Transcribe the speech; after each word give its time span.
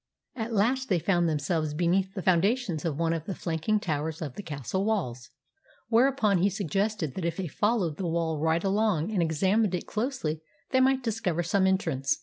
At 0.35 0.51
last 0.51 0.89
they 0.89 0.97
found 0.97 1.29
themselves 1.29 1.75
beneath 1.75 2.15
the 2.15 2.23
foundations 2.23 2.85
of 2.85 2.97
one 2.97 3.13
of 3.13 3.25
the 3.25 3.35
flanking 3.35 3.79
towers 3.79 4.19
of 4.19 4.33
the 4.33 4.41
castle 4.41 4.83
walls, 4.83 5.29
whereupon 5.89 6.39
he 6.39 6.49
suggested 6.49 7.13
that 7.13 7.23
if 7.23 7.37
they 7.37 7.45
followed 7.47 7.97
the 7.97 8.07
wall 8.07 8.39
right 8.39 8.63
along 8.63 9.11
and 9.11 9.21
examined 9.21 9.75
it 9.75 9.85
closely 9.85 10.41
they 10.71 10.79
might 10.81 11.03
discover 11.03 11.43
some 11.43 11.67
entrance. 11.67 12.17